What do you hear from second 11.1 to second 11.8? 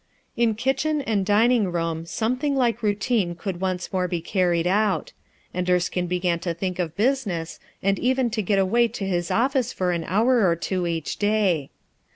day.